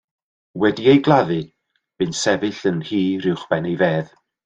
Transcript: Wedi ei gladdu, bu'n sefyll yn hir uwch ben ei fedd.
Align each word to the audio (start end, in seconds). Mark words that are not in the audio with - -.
Wedi 0.61 0.85
ei 0.91 0.99
gladdu, 1.09 1.37
bu'n 1.97 2.17
sefyll 2.23 2.61
yn 2.71 2.79
hir 2.91 3.29
uwch 3.33 3.47
ben 3.53 3.69
ei 3.73 3.77
fedd. 3.87 4.15